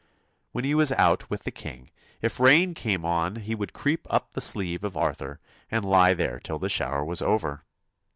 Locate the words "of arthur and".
4.83-5.85